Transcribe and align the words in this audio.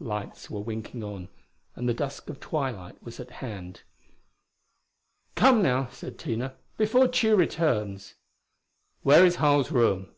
Lights 0.00 0.50
were 0.50 0.60
winking 0.60 1.02
on; 1.02 1.30
the 1.74 1.94
dusk 1.94 2.28
of 2.28 2.40
twilight 2.40 3.02
was 3.02 3.18
at 3.18 3.30
hand. 3.30 3.84
"Come 5.34 5.62
now," 5.62 5.88
said 5.88 6.18
Tina, 6.18 6.56
"before 6.76 7.08
Tugh 7.08 7.38
returns." 7.38 8.14
"Where 9.02 9.24
is 9.24 9.36
Harl's 9.36 9.72
room?" 9.72 10.10